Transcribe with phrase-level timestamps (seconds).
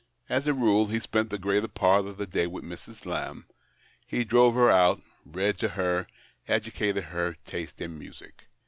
[0.29, 3.05] As a rule he spent the greater part of the day with Mrs.
[3.05, 3.45] Lamb:
[4.07, 6.07] he drove her out, read to her,
[6.47, 8.45] educated her taste in music.